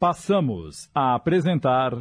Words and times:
Passamos 0.00 0.88
a 0.94 1.14
apresentar. 1.14 1.92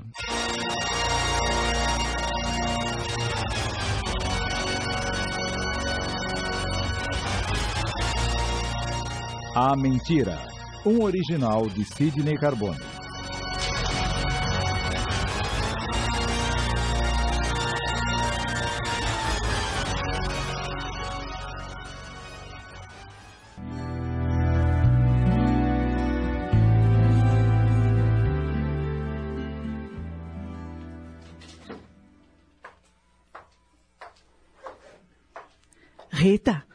A 9.53 9.75
Mentira, 9.75 10.37
um 10.85 11.03
original 11.03 11.67
de 11.67 11.83
Sidney 11.83 12.37
Carbone. 12.37 12.98
Rita, 36.19 36.65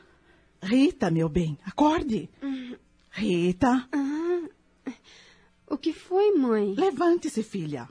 Rita, 0.62 1.10
meu 1.10 1.28
bem, 1.28 1.58
acorde. 1.66 2.30
Rita, 3.10 3.86
O 5.66 5.76
que 5.76 5.92
foi, 5.92 6.32
mãe? 6.32 6.74
levante-se, 6.74 7.42
filha. 7.42 7.86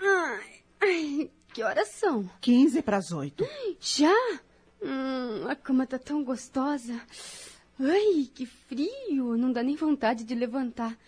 Ai, 0.00 0.62
ai, 0.80 1.30
que 1.54 1.62
horas 1.62 1.90
são? 1.90 2.28
15 2.40 2.82
para 2.82 2.96
as 2.96 3.12
8. 3.12 3.46
Já? 3.78 4.12
Hum, 4.82 5.46
a 5.48 5.54
cama 5.54 5.86
tá 5.86 5.96
tão 5.96 6.24
gostosa. 6.24 7.00
Ai, 7.78 8.28
que 8.34 8.44
frio. 8.44 9.36
Não 9.36 9.52
dá 9.52 9.62
nem 9.62 9.76
vontade 9.76 10.24
de 10.24 10.34
levantar. 10.34 10.98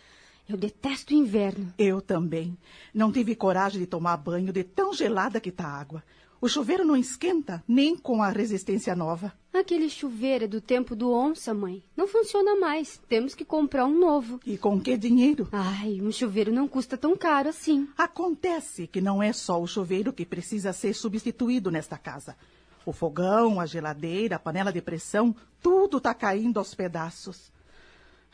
Eu 0.49 0.57
detesto 0.57 1.13
o 1.13 1.17
inverno. 1.17 1.75
Eu 1.77 2.01
também. 2.01 2.57
Não 2.95 3.11
tive 3.11 3.35
coragem 3.35 3.81
de 3.81 3.87
tomar 3.89 4.17
banho 4.17 4.53
de 4.53 4.63
tão 4.63 4.93
gelada 4.93 5.41
que 5.41 5.51
tá 5.51 5.65
a 5.67 5.81
água. 5.81 6.05
O 6.45 6.49
chuveiro 6.51 6.85
não 6.85 6.95
esquenta, 6.95 7.65
nem 7.67 7.97
com 7.97 8.23
a 8.23 8.29
resistência 8.29 8.95
nova. 8.95 9.33
Aquele 9.51 9.89
chuveiro 9.89 10.45
é 10.45 10.47
do 10.47 10.61
tempo 10.61 10.95
do 10.95 11.11
onça, 11.11 11.55
mãe. 11.55 11.83
Não 11.97 12.07
funciona 12.07 12.55
mais. 12.55 13.01
Temos 13.09 13.35
que 13.35 13.47
comprar 13.47 13.87
um 13.87 13.99
novo. 13.99 14.39
E 14.45 14.59
com 14.59 14.79
que 14.79 14.95
dinheiro? 14.99 15.49
Ai, 15.51 16.03
um 16.03 16.13
chuveiro 16.13 16.53
não 16.53 16.69
custa 16.69 16.99
tão 16.99 17.17
caro 17.17 17.49
assim. 17.49 17.89
Acontece 17.97 18.87
que 18.87 19.01
não 19.01 19.23
é 19.23 19.33
só 19.33 19.59
o 19.59 19.67
chuveiro 19.67 20.13
que 20.13 20.27
precisa 20.27 20.75
ser 20.75 20.93
substituído 20.93 21.71
nesta 21.71 21.97
casa. 21.97 22.37
O 22.85 22.93
fogão, 22.93 23.59
a 23.59 23.65
geladeira, 23.65 24.37
a 24.37 24.39
panela 24.39 24.71
de 24.71 24.83
pressão, 24.83 25.35
tudo 25.63 25.99
tá 25.99 26.13
caindo 26.13 26.59
aos 26.59 26.75
pedaços. 26.75 27.51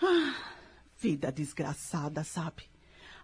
Ah, 0.02 0.34
vida 0.98 1.30
desgraçada, 1.30 2.24
sabe? 2.24 2.69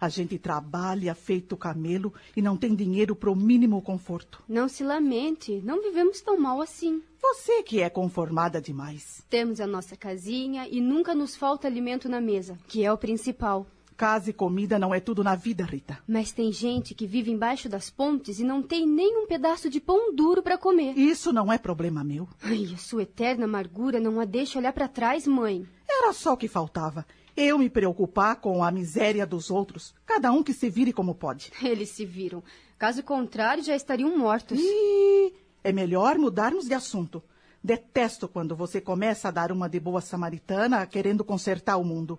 A 0.00 0.08
gente 0.08 0.38
trabalha 0.38 1.14
feito 1.14 1.56
camelo 1.56 2.12
e 2.36 2.42
não 2.42 2.56
tem 2.56 2.74
dinheiro 2.74 3.16
pro 3.16 3.34
mínimo 3.34 3.80
conforto. 3.80 4.42
Não 4.48 4.68
se 4.68 4.84
lamente. 4.84 5.60
Não 5.64 5.82
vivemos 5.82 6.20
tão 6.20 6.38
mal 6.38 6.60
assim. 6.60 7.02
Você 7.20 7.62
que 7.62 7.80
é 7.80 7.90
conformada 7.90 8.60
demais. 8.60 9.24
Temos 9.28 9.60
a 9.60 9.66
nossa 9.66 9.96
casinha 9.96 10.68
e 10.68 10.80
nunca 10.80 11.14
nos 11.14 11.34
falta 11.34 11.66
alimento 11.66 12.08
na 12.08 12.20
mesa, 12.20 12.58
que 12.68 12.84
é 12.84 12.92
o 12.92 12.98
principal. 12.98 13.66
Casa 13.96 14.28
e 14.28 14.32
comida 14.32 14.78
não 14.78 14.94
é 14.94 15.00
tudo 15.00 15.24
na 15.24 15.34
vida, 15.34 15.64
Rita. 15.64 15.98
Mas 16.06 16.30
tem 16.30 16.52
gente 16.52 16.94
que 16.94 17.06
vive 17.06 17.30
embaixo 17.30 17.66
das 17.66 17.88
pontes 17.88 18.38
e 18.38 18.44
não 18.44 18.62
tem 18.62 18.86
nem 18.86 19.16
um 19.16 19.26
pedaço 19.26 19.70
de 19.70 19.80
pão 19.80 20.14
duro 20.14 20.42
para 20.42 20.58
comer. 20.58 20.92
Isso 20.98 21.32
não 21.32 21.50
é 21.50 21.56
problema 21.56 22.04
meu. 22.04 22.28
Ai, 22.42 22.70
a 22.74 22.76
sua 22.76 23.04
eterna 23.04 23.46
amargura 23.46 23.98
não 23.98 24.20
a 24.20 24.26
deixa 24.26 24.58
olhar 24.58 24.74
para 24.74 24.86
trás, 24.86 25.26
mãe. 25.26 25.66
Era 25.98 26.12
só 26.12 26.34
o 26.34 26.36
que 26.36 26.48
faltava. 26.48 27.06
Eu 27.36 27.58
me 27.58 27.68
preocupar 27.68 28.36
com 28.36 28.62
a 28.62 28.70
miséria 28.70 29.26
dos 29.26 29.50
outros. 29.50 29.94
Cada 30.04 30.30
um 30.32 30.42
que 30.42 30.52
se 30.52 30.70
vire 30.70 30.92
como 30.92 31.14
pode. 31.14 31.52
Eles 31.62 31.90
se 31.90 32.04
viram. 32.04 32.42
Caso 32.78 33.02
contrário, 33.02 33.62
já 33.62 33.74
estariam 33.74 34.16
mortos. 34.16 34.58
E 34.60 35.32
é 35.64 35.72
melhor 35.72 36.18
mudarmos 36.18 36.66
de 36.66 36.74
assunto. 36.74 37.22
Detesto 37.62 38.28
quando 38.28 38.54
você 38.54 38.80
começa 38.80 39.28
a 39.28 39.30
dar 39.30 39.50
uma 39.50 39.68
de 39.68 39.80
boa 39.80 40.00
samaritana 40.00 40.86
querendo 40.86 41.24
consertar 41.24 41.76
o 41.76 41.84
mundo. 41.84 42.18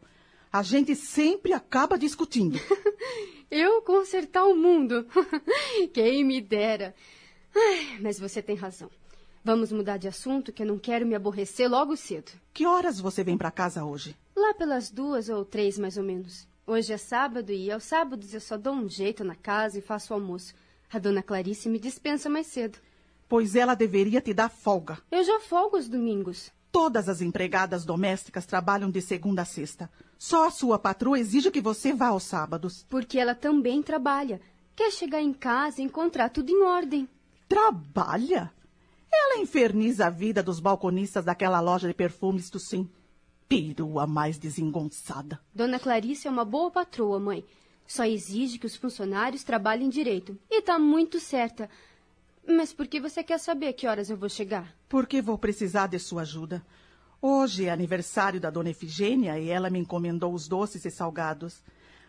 A 0.51 0.63
gente 0.63 0.95
sempre 0.95 1.53
acaba 1.53 1.97
discutindo. 1.97 2.59
Eu 3.49 3.81
consertar 3.81 4.45
o 4.45 4.55
mundo. 4.55 5.07
Quem 5.93 6.23
me 6.23 6.41
dera. 6.41 6.93
Ai, 7.55 7.99
mas 8.01 8.19
você 8.19 8.41
tem 8.41 8.55
razão. 8.55 8.89
Vamos 9.47 9.71
mudar 9.71 9.95
de 9.95 10.09
assunto, 10.09 10.51
que 10.51 10.61
eu 10.61 10.67
não 10.67 10.77
quero 10.77 11.05
me 11.05 11.15
aborrecer 11.15 11.69
logo 11.69 11.95
cedo. 11.95 12.33
Que 12.53 12.65
horas 12.65 12.99
você 12.99 13.23
vem 13.23 13.37
para 13.37 13.49
casa 13.49 13.85
hoje? 13.85 14.13
Lá 14.35 14.53
pelas 14.53 14.91
duas 14.91 15.29
ou 15.29 15.45
três, 15.45 15.79
mais 15.79 15.95
ou 15.95 16.03
menos. 16.03 16.45
Hoje 16.65 16.91
é 16.91 16.97
sábado 16.97 17.53
e 17.53 17.71
aos 17.71 17.85
sábados 17.85 18.33
eu 18.33 18.41
só 18.41 18.57
dou 18.57 18.73
um 18.73 18.89
jeito 18.89 19.23
na 19.23 19.35
casa 19.35 19.79
e 19.79 19.81
faço 19.81 20.11
o 20.11 20.15
almoço. 20.17 20.53
A 20.91 20.99
dona 20.99 21.23
Clarice 21.23 21.69
me 21.69 21.79
dispensa 21.79 22.29
mais 22.29 22.47
cedo. 22.47 22.77
Pois 23.29 23.55
ela 23.55 23.73
deveria 23.73 24.19
te 24.19 24.33
dar 24.33 24.49
folga. 24.49 24.97
Eu 25.09 25.23
já 25.23 25.39
folgo 25.39 25.77
os 25.77 25.87
domingos. 25.87 26.51
Todas 26.69 27.07
as 27.07 27.21
empregadas 27.21 27.85
domésticas 27.85 28.45
trabalham 28.45 28.91
de 28.91 29.01
segunda 29.01 29.43
a 29.43 29.45
sexta. 29.45 29.89
Só 30.17 30.47
a 30.47 30.51
sua 30.51 30.77
patroa 30.77 31.17
exige 31.17 31.51
que 31.51 31.61
você 31.61 31.93
vá 31.93 32.07
aos 32.07 32.23
sábados. 32.23 32.85
Porque 32.89 33.17
ela 33.17 33.33
também 33.33 33.81
trabalha. 33.81 34.41
Quer 34.75 34.91
chegar 34.91 35.21
em 35.21 35.31
casa 35.31 35.81
e 35.81 35.85
encontrar 35.85 36.31
tudo 36.31 36.51
em 36.51 36.63
ordem. 36.63 37.07
Trabalha? 37.47 38.51
Ela 39.19 39.41
inferniza 39.41 40.05
a 40.05 40.09
vida 40.09 40.43
dos 40.43 40.59
balconistas 40.59 41.25
daquela 41.25 41.59
loja 41.59 41.87
de 41.87 41.93
perfumes 41.93 42.49
do 42.49 42.59
Sim. 42.59 42.87
Perua 43.49 44.05
mais 44.05 44.37
desengonçada. 44.37 45.39
Dona 45.53 45.79
Clarice 45.79 46.27
é 46.27 46.31
uma 46.31 46.45
boa 46.45 46.69
patroa, 46.69 47.19
mãe. 47.19 47.43
Só 47.87 48.05
exige 48.05 48.59
que 48.59 48.65
os 48.65 48.75
funcionários 48.75 49.43
trabalhem 49.43 49.89
direito. 49.89 50.37
E 50.49 50.61
tá 50.61 50.77
muito 50.77 51.19
certa. 51.19 51.69
Mas 52.47 52.71
por 52.71 52.87
que 52.87 52.99
você 52.99 53.23
quer 53.23 53.39
saber 53.39 53.73
que 53.73 53.87
horas 53.87 54.09
eu 54.09 54.17
vou 54.17 54.29
chegar? 54.29 54.75
Porque 54.87 55.21
vou 55.21 55.37
precisar 55.37 55.87
de 55.87 55.97
sua 55.97 56.21
ajuda. 56.21 56.63
Hoje 57.21 57.65
é 57.65 57.71
aniversário 57.71 58.39
da 58.39 58.49
dona 58.49 58.69
Efigênia 58.69 59.39
e 59.39 59.49
ela 59.49 59.69
me 59.69 59.79
encomendou 59.79 60.33
os 60.33 60.47
doces 60.47 60.85
e 60.85 60.91
salgados. 60.91 61.63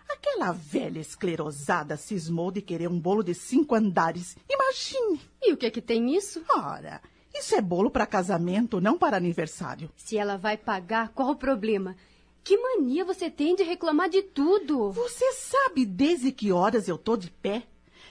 Aquela 0.08 0.52
velha 0.52 0.98
esclerosada 0.98 1.96
cismou 1.96 2.50
de 2.50 2.62
querer 2.62 2.88
um 2.88 2.98
bolo 2.98 3.22
de 3.22 3.34
cinco 3.34 3.74
andares. 3.74 4.36
Imagine! 4.48 5.20
E 5.42 5.52
o 5.52 5.56
que 5.56 5.70
que 5.70 5.82
tem 5.82 6.14
isso? 6.16 6.42
Ora, 6.48 7.00
isso 7.34 7.54
é 7.54 7.60
bolo 7.60 7.90
para 7.90 8.06
casamento, 8.06 8.80
não 8.80 8.98
para 8.98 9.16
aniversário. 9.16 9.90
Se 9.96 10.16
ela 10.16 10.36
vai 10.36 10.56
pagar, 10.56 11.10
qual 11.10 11.30
o 11.30 11.36
problema? 11.36 11.94
Que 12.42 12.56
mania 12.56 13.04
você 13.04 13.30
tem 13.30 13.54
de 13.54 13.62
reclamar 13.62 14.08
de 14.08 14.22
tudo? 14.22 14.90
Você 14.92 15.32
sabe 15.34 15.84
desde 15.84 16.32
que 16.32 16.50
horas 16.50 16.88
eu 16.88 16.96
tô 16.96 17.16
de 17.16 17.30
pé? 17.30 17.64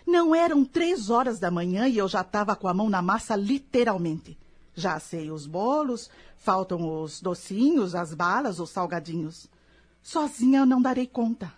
Não 0.06 0.34
eram 0.34 0.64
três 0.64 1.10
horas 1.10 1.40
da 1.40 1.52
manhã 1.52 1.88
e 1.88 1.98
eu 1.98 2.08
já 2.08 2.22
estava 2.22 2.56
com 2.56 2.68
a 2.68 2.74
mão 2.74 2.90
na 2.90 3.02
massa, 3.02 3.36
literalmente. 3.36 4.38
Já 4.74 4.94
assei 4.94 5.32
os 5.32 5.48
bolos, 5.48 6.10
faltam 6.36 7.02
os 7.02 7.20
docinhos, 7.20 7.96
as 7.96 8.14
balas, 8.14 8.60
os 8.60 8.70
salgadinhos. 8.70 9.50
Sozinha 10.02 10.60
eu 10.60 10.66
não 10.66 10.82
darei 10.82 11.08
conta. 11.08 11.52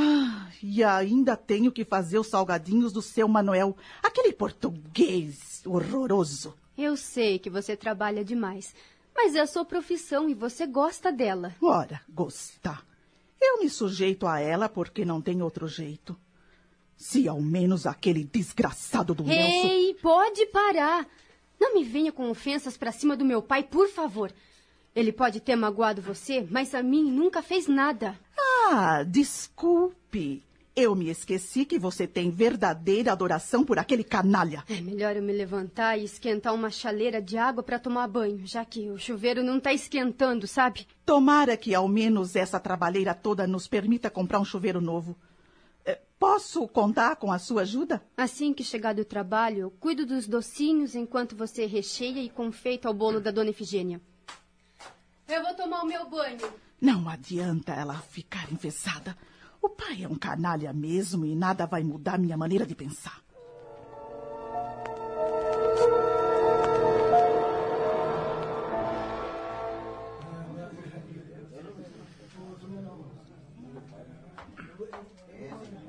Ah, 0.00 0.48
e 0.62 0.84
ainda 0.84 1.36
tenho 1.36 1.72
que 1.72 1.84
fazer 1.84 2.20
os 2.20 2.28
salgadinhos 2.28 2.92
do 2.92 3.02
seu 3.02 3.26
Manuel, 3.26 3.76
aquele 4.00 4.32
português 4.32 5.60
horroroso. 5.66 6.54
Eu 6.76 6.96
sei 6.96 7.40
que 7.40 7.50
você 7.50 7.76
trabalha 7.76 8.24
demais, 8.24 8.72
mas 9.12 9.34
é 9.34 9.40
a 9.40 9.46
sua 9.46 9.64
profissão 9.64 10.28
e 10.28 10.34
você 10.34 10.68
gosta 10.68 11.10
dela. 11.10 11.52
Ora, 11.60 12.00
gostar. 12.08 12.86
Eu 13.40 13.58
me 13.58 13.68
sujeito 13.68 14.24
a 14.24 14.38
ela 14.38 14.68
porque 14.68 15.04
não 15.04 15.20
tem 15.20 15.42
outro 15.42 15.66
jeito. 15.66 16.16
Se 16.96 17.26
ao 17.26 17.42
menos 17.42 17.84
aquele 17.84 18.22
desgraçado 18.22 19.14
do 19.14 19.24
Nelson. 19.24 19.68
Ei, 19.68 19.94
pode 19.94 20.46
parar. 20.46 21.08
Não 21.58 21.74
me 21.74 21.82
venha 21.82 22.12
com 22.12 22.30
ofensas 22.30 22.76
pra 22.76 22.92
cima 22.92 23.16
do 23.16 23.24
meu 23.24 23.42
pai, 23.42 23.64
por 23.64 23.88
favor. 23.88 24.32
Ele 24.94 25.12
pode 25.12 25.40
ter 25.40 25.56
magoado 25.56 26.00
você, 26.00 26.46
mas 26.48 26.72
a 26.72 26.84
mim 26.84 27.10
nunca 27.10 27.42
fez 27.42 27.66
nada. 27.66 28.16
Ah, 28.70 29.02
desculpe. 29.02 30.42
Eu 30.76 30.94
me 30.94 31.08
esqueci 31.08 31.64
que 31.64 31.78
você 31.78 32.06
tem 32.06 32.30
verdadeira 32.30 33.10
adoração 33.10 33.64
por 33.64 33.78
aquele 33.78 34.04
canalha. 34.04 34.62
É 34.68 34.78
melhor 34.82 35.16
eu 35.16 35.22
me 35.22 35.32
levantar 35.32 35.98
e 35.98 36.04
esquentar 36.04 36.54
uma 36.54 36.68
chaleira 36.68 37.20
de 37.20 37.38
água 37.38 37.62
para 37.62 37.78
tomar 37.78 38.06
banho, 38.06 38.46
já 38.46 38.66
que 38.66 38.90
o 38.90 38.98
chuveiro 38.98 39.42
não 39.42 39.58
tá 39.58 39.72
esquentando, 39.72 40.46
sabe? 40.46 40.86
Tomara 41.06 41.56
que 41.56 41.74
ao 41.74 41.88
menos 41.88 42.36
essa 42.36 42.60
trabalheira 42.60 43.14
toda 43.14 43.46
nos 43.46 43.66
permita 43.66 44.10
comprar 44.10 44.38
um 44.38 44.44
chuveiro 44.44 44.82
novo. 44.82 45.16
Eh, 45.86 45.98
Posso 46.18 46.68
contar 46.68 47.16
com 47.16 47.32
a 47.32 47.38
sua 47.38 47.62
ajuda? 47.62 48.02
Assim 48.16 48.52
que 48.52 48.62
chegar 48.62 48.94
do 48.94 49.04
trabalho, 49.04 49.60
eu 49.60 49.70
cuido 49.70 50.04
dos 50.04 50.28
docinhos 50.28 50.94
enquanto 50.94 51.34
você 51.34 51.64
recheia 51.64 52.22
e 52.22 52.28
confeita 52.28 52.90
o 52.90 52.94
bolo 52.94 53.18
da 53.18 53.30
dona 53.30 53.48
Efigênia. 53.48 53.98
Eu 55.28 55.42
vou 55.42 55.54
tomar 55.54 55.82
o 55.82 55.86
meu 55.86 56.08
banho. 56.08 56.50
Não 56.80 57.06
adianta 57.06 57.72
ela 57.72 57.94
ficar 57.98 58.50
enfesada. 58.50 59.14
O 59.60 59.68
pai 59.68 60.02
é 60.02 60.08
um 60.08 60.14
canalha 60.14 60.72
mesmo 60.72 61.26
e 61.26 61.36
nada 61.36 61.66
vai 61.66 61.82
mudar 61.82 62.18
minha 62.18 62.36
maneira 62.36 62.64
de 62.64 62.74
pensar. 62.74 63.20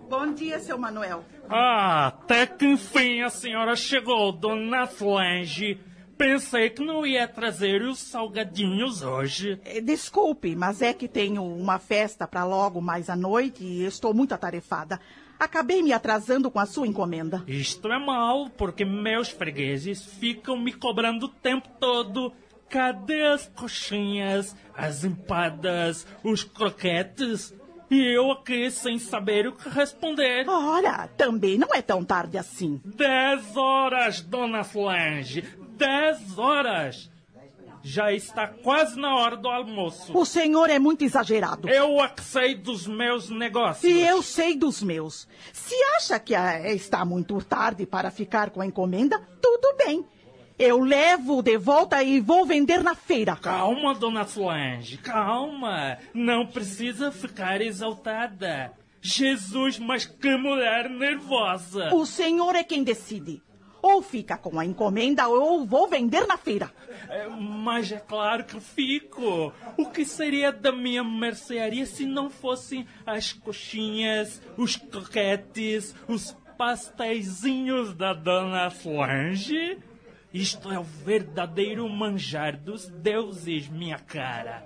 Bom 0.10 0.34
dia, 0.34 0.60
seu 0.60 0.78
Manuel. 0.78 1.24
Ah, 1.48 2.08
até 2.08 2.46
que 2.46 2.66
enfim 2.66 3.22
a 3.22 3.30
senhora 3.30 3.76
chegou, 3.76 4.34
dona 4.34 4.86
Solange. 4.88 5.80
Pensei 6.20 6.70
que 6.70 6.84
não 6.84 7.06
ia 7.06 7.26
trazer 7.30 7.82
os 7.82 7.98
salgadinhos 7.98 9.02
hoje. 9.02 9.58
Eh, 9.64 9.80
Desculpe, 9.80 10.54
mas 10.54 10.82
é 10.82 10.94
que 10.94 11.08
tenho 11.08 11.42
uma 11.42 11.80
festa 11.80 12.28
para 12.28 12.44
logo 12.44 12.82
mais 12.82 13.10
à 13.10 13.16
noite 13.16 13.64
e 13.64 13.86
estou 13.86 14.14
muito 14.14 14.34
atarefada. 14.34 15.00
Acabei 15.40 15.82
me 15.82 15.94
atrasando 15.94 16.52
com 16.52 16.60
a 16.60 16.66
sua 16.66 16.86
encomenda. 16.86 17.42
Isto 17.48 17.88
é 17.90 17.98
mal, 17.98 18.50
porque 18.50 18.84
meus 18.84 19.30
fregueses 19.30 20.04
ficam 20.04 20.58
me 20.58 20.74
cobrando 20.74 21.28
o 21.28 21.30
tempo 21.30 21.70
todo. 21.80 22.34
Cadê 22.68 23.24
as 23.28 23.48
coxinhas, 23.48 24.54
as 24.76 25.06
empadas, 25.06 26.06
os 26.22 26.44
croquetes? 26.44 27.54
E 27.90 28.06
eu 28.14 28.32
aqui 28.32 28.70
sem 28.70 29.00
saber 29.00 29.48
o 29.48 29.54
que 29.54 29.68
responder. 29.68 30.48
Ora, 30.48 31.08
também 31.18 31.58
não 31.58 31.74
é 31.74 31.82
tão 31.82 32.04
tarde 32.04 32.38
assim. 32.38 32.80
Dez 32.86 33.58
horas, 33.58 34.22
dona 34.22 34.64
Solange. 34.64 35.44
Dez 35.76 36.38
horas. 36.38 37.10
Já 37.82 38.12
está 38.12 38.46
quase 38.46 39.00
na 39.00 39.16
hora 39.16 39.38
do 39.38 39.48
almoço. 39.48 40.16
O 40.16 40.26
senhor 40.26 40.70
é 40.70 40.78
muito 40.78 41.04
exagerado. 41.04 41.70
Eu 41.70 42.00
é 42.04 42.10
que 42.10 42.22
sei 42.22 42.54
dos 42.54 42.86
meus 42.86 43.30
negócios. 43.30 43.92
E 43.92 44.02
eu 44.02 44.22
sei 44.22 44.56
dos 44.56 44.84
meus. 44.84 45.28
Se 45.54 45.74
acha 45.96 46.20
que 46.20 46.34
está 46.36 47.06
muito 47.06 47.42
tarde 47.44 47.86
para 47.86 48.12
ficar 48.12 48.50
com 48.50 48.62
a 48.62 48.66
encomenda, 48.66 49.20
tudo 49.42 49.76
bem. 49.78 50.06
Eu 50.60 50.82
levo 50.82 51.42
de 51.42 51.58
volta 51.58 52.04
e 52.04 52.20
vou 52.20 52.46
vender 52.46 52.84
na 52.84 52.94
feira. 52.94 53.34
Calma, 53.38 53.96
dona 53.96 54.28
Solange, 54.28 54.98
calma. 54.98 55.98
Não 56.14 56.46
precisa 56.46 57.14
ficar 57.14 57.62
exaltada. 57.62 58.74
Jesus, 59.02 59.80
mas 59.80 60.06
que 60.06 60.36
mulher 60.36 60.90
nervosa. 60.90 61.96
O 61.96 62.06
senhor 62.06 62.58
é 62.58 62.64
quem 62.66 62.84
decide. 62.84 63.42
Ou 63.82 64.02
fica 64.02 64.38
com 64.38 64.60
a 64.60 64.66
encomenda 64.66 65.30
ou 65.30 65.66
vou 65.66 65.88
vender 65.88 66.28
na 66.28 66.36
feira. 66.36 66.70
É, 67.08 67.26
Mas 67.30 67.90
é 67.94 68.00
claro 68.00 68.44
que 68.44 68.60
fico. 68.60 69.54
O 69.78 69.86
que 69.86 70.04
seria 70.04 70.52
da 70.52 70.74
minha 70.74 71.06
mercearia 71.06 71.86
se 71.86 72.06
não 72.06 72.30
fossem 72.30 72.86
as 73.06 73.32
coxinhas, 73.32 74.42
os 74.58 74.76
croquetes, 74.76 75.96
os 76.06 76.36
pasteizinhos 76.58 77.94
da 77.94 78.14
dona 78.14 78.70
Solange? 78.70 79.78
Isto 80.34 80.72
é 80.72 80.78
o 80.78 80.84
verdadeiro 80.84 81.90
manjar 81.90 82.56
dos 82.56 82.88
deuses, 82.88 83.68
minha 83.68 83.98
cara. 83.98 84.64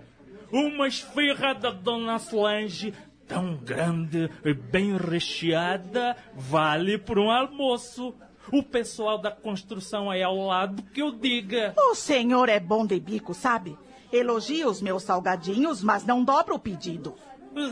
Uma 0.52 0.88
esfirra 0.88 1.54
da 1.54 1.72
dona 1.72 2.20
Solange 2.20 2.94
tão 3.28 3.56
grande 3.56 4.30
e 4.44 4.54
bem 4.54 4.98
recheada 4.98 6.16
vale 6.36 6.98
por 6.98 7.18
um 7.18 7.32
almoço. 7.32 8.14
O 8.52 8.62
pessoal 8.62 9.18
da 9.18 9.32
construção 9.32 10.12
aí 10.12 10.22
ao 10.22 10.36
lado 10.36 10.84
que 10.94 11.02
eu 11.02 11.12
diga. 11.12 11.74
O 11.78 11.96
senhor 11.96 12.50
é 12.50 12.60
bom 12.60 12.86
de 12.86 13.00
bico, 13.00 13.34
sabe? 13.34 13.78
Elogia 14.12 14.68
os 14.68 14.82
meus 14.82 15.04
salgadinhos, 15.04 15.82
mas 15.82 16.06
não 16.06 16.24
dobra 16.24 16.54
o 16.54 16.60
pedido. 16.60 17.16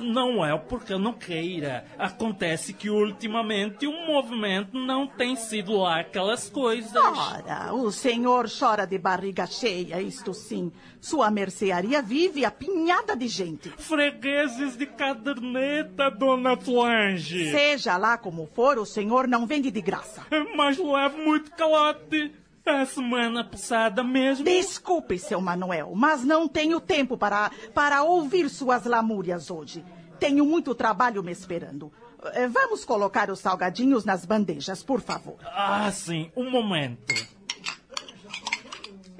Não 0.02 0.46
é 0.46 0.58
porque 0.58 0.94
eu 0.94 1.00
não 1.00 1.14
queira. 1.14 1.86
Acontece 1.98 2.74
que 2.74 2.90
ultimamente 2.90 3.88
o 3.88 4.06
movimento 4.06 4.78
não 4.78 5.08
tem 5.08 5.36
sido 5.36 5.78
lá 5.78 6.00
aquelas 6.00 6.50
coisas. 6.50 6.96
Ora, 6.96 7.74
o 7.74 7.92
senhor 7.92 8.48
chora 8.50 8.86
de 8.86 8.98
barriga 8.98 9.46
cheia, 9.46 10.02
isto 10.02 10.34
sim. 10.34 10.72
Sua 11.00 11.32
mercearia 11.32 12.02
vive 12.02 12.46
apinhada 12.46 13.16
de 13.16 13.28
gente. 13.28 13.70
Fregueses 13.78 14.78
de 14.78 14.86
caderneta, 14.86 16.10
dona 16.12 16.60
Solange. 16.60 17.52
Seja 17.52 17.98
lá 17.98 18.18
como 18.18 18.46
for, 18.46 18.78
o 18.78 18.86
senhor 18.86 19.28
não 19.28 19.46
vende 19.48 19.72
de 19.72 19.82
graça. 19.82 20.26
Mas 20.56 20.78
levo 20.78 21.18
muito 21.18 21.52
calote. 21.52 22.32
A 22.66 22.86
semana 22.86 23.44
passada 23.44 24.04
mesmo. 24.04 24.46
Desculpe, 24.46 25.18
seu 25.18 25.42
Manuel, 25.42 25.94
mas 25.96 26.24
não 26.24 26.48
tenho 26.48 26.80
tempo 26.80 27.18
para, 27.18 27.52
para 27.74 28.04
ouvir 28.04 28.50
suas 28.50 28.86
lamúrias 28.86 29.50
hoje. 29.50 29.84
Tenho 30.20 30.46
muito 30.46 30.76
trabalho 30.76 31.24
me 31.24 31.32
esperando. 31.32 31.92
Eh, 32.34 32.48
Vamos 32.48 32.86
colocar 32.86 33.32
os 33.32 33.40
salgadinhos 33.40 34.06
nas 34.06 34.26
bandejas, 34.26 34.84
por 34.84 35.02
favor. 35.02 35.38
Ah, 35.44 35.92
sim, 35.92 36.32
um 36.36 36.50
momento. 36.52 37.14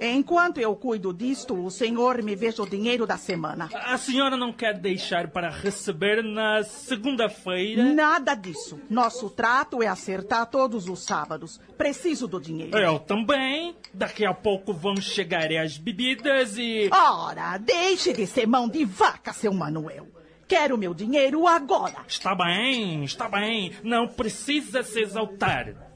Enquanto 0.04 0.60
eu 0.60 0.76
cuido 0.76 1.14
disto, 1.14 1.54
o 1.54 1.70
senhor 1.70 2.24
me 2.24 2.36
veja 2.36 2.64
o 2.64 2.68
dinheiro 2.68 3.06
da 3.06 3.18
semana. 3.18 3.70
A 3.72 3.96
senhora 4.00 4.36
não 4.36 4.52
quer 4.52 4.74
deixar 4.80 5.28
para 5.28 5.52
receber 5.52 6.24
na 6.24 6.64
segunda-feira? 6.64 7.84
Nada 7.94 8.34
disso. 8.34 8.80
Nosso 8.90 9.30
trato 9.30 9.84
é 9.84 9.88
acertar 9.88 10.48
todos 10.48 10.90
os 10.90 11.04
sábados. 11.04 11.60
Preciso 11.78 12.28
do 12.28 12.42
dinheiro. 12.42 12.76
Eu 12.76 12.98
também. 12.98 13.76
Daqui 13.94 14.26
a 14.26 14.34
pouco 14.34 14.74
vão 14.74 14.96
chegar 14.96 15.52
as 15.52 15.78
bebidas 15.78 16.58
e. 16.58 16.90
Ora, 16.92 17.60
deixe 17.60 18.12
de 18.12 18.26
ser 18.26 18.48
mão 18.48 18.68
de 18.68 18.84
vaca, 18.84 19.32
seu 19.32 19.54
Manuel. 19.54 20.08
Quero 20.48 20.78
meu 20.78 20.96
dinheiro 20.96 21.48
agora. 21.48 21.98
Está 22.08 22.34
bem, 22.34 23.04
está 23.04 23.30
bem. 23.30 23.72
Não 23.84 24.08
precisa 24.08 24.82
se 24.82 25.00
exaltar. 25.00 25.91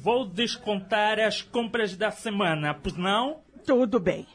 Vou 0.00 0.24
descontar 0.24 1.18
as 1.18 1.42
compras 1.42 1.96
da 1.96 2.10
semana, 2.10 2.72
pois 2.72 2.96
não? 2.96 3.40
Tudo 3.66 3.98
bem. 3.98 4.26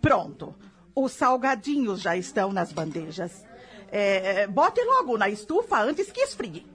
Pronto. 0.00 0.54
Os 0.94 1.12
salgadinhos 1.12 2.00
já 2.00 2.16
estão 2.16 2.52
nas 2.52 2.72
bandejas. 2.72 3.44
Eh, 3.90 4.46
bote 4.46 4.80
logo 4.82 5.18
na 5.18 5.28
estufa 5.28 5.82
antes 5.82 6.12
que 6.12 6.20
esfrie. 6.20 6.66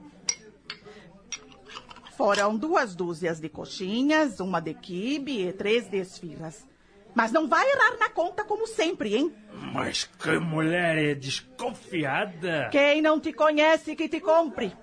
Foram 2.17 2.57
duas 2.57 2.95
dúzias 2.95 3.39
de 3.39 3.49
coxinhas, 3.49 4.39
uma 4.39 4.59
de 4.59 4.73
quibe 4.73 5.47
e 5.47 5.53
três 5.53 5.89
de 5.89 5.97
esfirras. 5.97 6.65
Mas 7.13 7.31
não 7.31 7.47
vai 7.47 7.65
errar 7.69 7.97
na 7.97 8.09
conta 8.09 8.43
como 8.43 8.67
sempre, 8.67 9.15
hein? 9.15 9.33
Mas 9.73 10.03
que 10.03 10.37
mulher 10.37 10.97
é 10.97 11.15
desconfiada. 11.15 12.69
Quem 12.71 13.01
não 13.01 13.19
te 13.19 13.31
conhece 13.31 13.95
que 13.95 14.09
te 14.09 14.19
compre. 14.19 14.73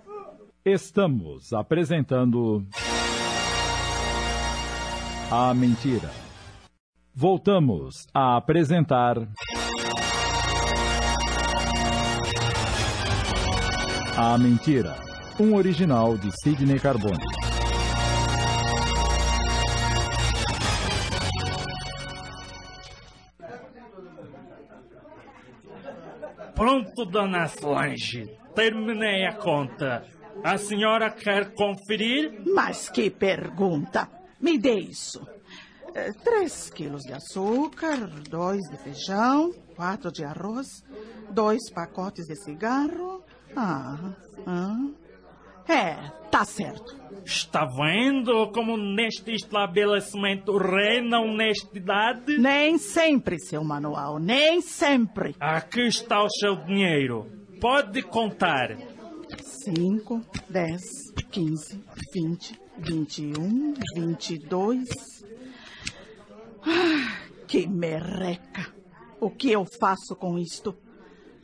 Estamos 0.64 1.53
apresentando. 1.53 2.64
A 5.29 5.53
Mentira. 5.53 6.09
Voltamos 7.12 8.06
a 8.14 8.37
apresentar. 8.37 9.17
A 14.17 14.39
Mentira. 14.39 14.94
Um 15.41 15.56
original 15.56 16.17
de 16.17 16.31
Sidney 16.31 16.79
Carbone. 16.79 17.19
Pronto, 26.55 27.05
dona 27.05 27.48
Solange. 27.48 28.27
Terminei 28.55 29.27
a 29.27 29.32
conta. 29.34 30.21
A 30.44 30.56
senhora 30.58 31.10
quer 31.10 31.55
conferir? 31.55 32.43
Mas 32.55 32.89
que 32.89 33.10
pergunta! 33.10 34.08
Me 34.41 34.58
dê 34.58 34.74
isso. 34.74 35.20
Eh, 35.94 36.12
Três 36.24 36.70
quilos 36.70 37.03
de 37.03 37.12
açúcar, 37.12 37.96
dois 38.29 38.60
de 38.70 38.77
feijão, 38.79 39.53
quatro 39.77 40.10
de 40.10 40.24
arroz, 40.24 40.67
dois 41.31 41.70
pacotes 41.72 42.27
de 42.27 42.34
cigarro. 42.36 43.22
Ah, 43.55 44.15
ah. 44.46 44.77
É, 45.69 45.94
tá 46.29 46.44
certo. 46.44 47.01
Está 47.24 47.65
vendo 47.65 48.51
como 48.53 48.77
neste 48.77 49.32
estabelecimento 49.32 50.56
reina 50.58 51.20
honestidade? 51.20 52.36
Nem 52.39 52.79
sempre, 52.79 53.39
seu 53.39 53.62
manual, 53.62 54.19
nem 54.19 54.60
sempre. 54.60 55.36
Aqui 55.39 55.82
está 55.86 56.20
o 56.24 56.29
seu 56.29 56.56
dinheiro. 56.65 57.31
Pode 57.60 58.03
contar. 58.03 58.77
Cinco, 59.62 60.20
dez, 60.50 61.12
quinze, 61.31 61.81
vinte, 62.12 62.60
vinte 62.78 63.22
e 63.22 63.32
um, 63.38 63.72
vinte 63.94 64.34
e 64.34 64.38
dois. 64.38 65.24
Ah, 66.66 67.16
que 67.46 67.69
merreca! 67.69 68.74
O 69.20 69.31
que 69.31 69.52
eu 69.52 69.64
faço 69.64 70.16
com 70.16 70.36
isto? 70.36 70.76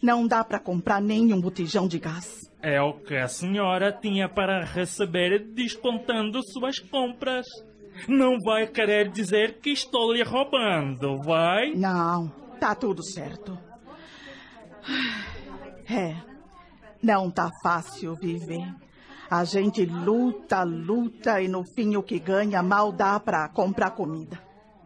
Não 0.02 0.26
dá 0.26 0.42
para 0.42 0.58
comprar 0.58 1.00
nem 1.00 1.32
um 1.32 1.40
botijão 1.40 1.86
de 1.86 2.00
gás. 2.00 2.50
É 2.60 2.82
o 2.82 2.94
que 2.94 3.14
a 3.14 3.28
senhora 3.28 3.92
tinha 3.92 4.28
para 4.28 4.64
receber 4.64 5.52
descontando 5.54 6.42
suas 6.42 6.80
compras. 6.80 7.46
Não 8.08 8.40
vai 8.40 8.66
querer 8.66 9.12
dizer 9.12 9.60
que 9.60 9.70
estou 9.70 10.12
lhe 10.12 10.24
roubando, 10.24 11.22
vai? 11.22 11.72
Não, 11.72 12.28
tá 12.58 12.74
tudo 12.74 13.00
certo. 13.00 13.56
É, 15.88 16.16
não 17.02 17.30
tá 17.30 17.50
fácil 17.62 18.14
viver. 18.14 18.74
A 19.30 19.44
gente 19.44 19.84
luta, 19.84 20.62
luta 20.62 21.40
e 21.42 21.48
no 21.48 21.62
fim 21.74 21.96
o 21.96 22.02
que 22.02 22.18
ganha 22.18 22.62
mal 22.62 22.90
dá 22.90 23.20
para 23.20 23.48
comprar 23.48 23.90
comida. 23.90 24.38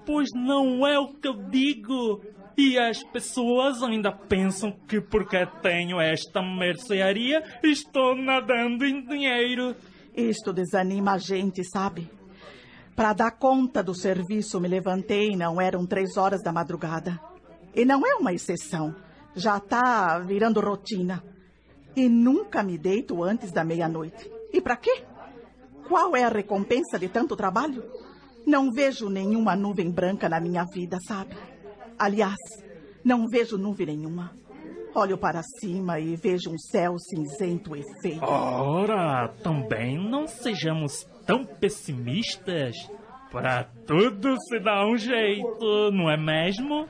Pois 0.05 0.31
não 0.35 0.87
é 0.87 0.99
o 0.99 1.15
que 1.15 1.29
eu 1.29 1.35
digo. 1.49 2.21
E 2.57 2.77
as 2.79 3.03
pessoas 3.05 3.83
ainda 3.83 4.13
pensam 4.13 4.73
que 4.87 5.01
porque 5.01 5.47
tenho 5.63 6.01
esta 6.01 6.43
mercearia 6.43 7.43
estou 7.63 8.17
nadando 8.17 8.85
em 8.85 9.05
dinheiro. 9.07 9.77
Isto 10.15 10.53
desanima 10.53 11.13
a 11.13 11.19
gente, 11.19 11.65
sabe? 11.65 12.11
Para 12.95 13.15
dar 13.15 13.31
conta 13.31 13.83
do 13.83 13.95
serviço, 13.95 14.61
me 14.61 14.69
levantei, 14.69 15.35
não 15.35 15.61
eram 15.61 15.87
três 15.87 16.17
horas 16.17 16.43
da 16.43 16.53
madrugada. 16.53 17.19
E 17.75 17.85
não 17.85 18.07
é 18.07 18.17
uma 18.17 18.35
exceção. 18.35 18.95
Já 19.35 19.59
tá 19.59 20.19
virando 20.19 20.61
rotina. 20.61 21.23
E 21.95 22.09
nunca 22.09 22.63
me 22.63 22.79
deito 22.79 23.23
antes 23.23 23.53
da 23.53 23.65
meia-noite. 23.65 24.31
E 24.53 24.61
para 24.61 24.77
quê? 24.77 25.05
Qual 25.89 26.17
é 26.17 26.25
a 26.25 26.29
recompensa 26.29 26.99
de 26.99 27.09
tanto 27.09 27.37
trabalho? 27.37 27.85
Não 28.47 28.71
vejo 28.71 29.09
nenhuma 29.09 29.55
nuvem 29.55 29.91
branca 29.91 30.29
na 30.29 30.41
minha 30.41 30.65
vida, 30.65 30.99
sabe? 31.07 31.37
Aliás, 31.99 32.39
não 33.05 33.29
vejo 33.29 33.59
nuvem 33.59 33.87
nenhuma. 33.87 34.33
Olho 34.95 35.17
para 35.17 35.43
cima 35.43 35.99
e 35.99 36.17
vejo 36.17 36.51
um 36.51 36.59
céu 36.59 36.99
cinzento 36.99 37.75
e 37.77 37.83
feio. 38.01 38.23
Ora, 38.23 39.29
também 39.43 39.97
não 39.97 40.27
sejamos 40.27 41.05
tão 41.27 41.45
pessimistas. 41.45 42.75
Para 43.31 43.65
tudo 43.87 44.37
se 44.49 44.61
dá 44.61 44.87
um 44.87 44.97
jeito, 44.97 45.91
não 45.93 46.11
é 46.11 46.17
mesmo? 46.17 46.87